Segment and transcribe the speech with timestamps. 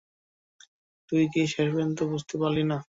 [1.09, 2.77] তুই কি শেষ পর্যন্ত বুঝতে পারলি না?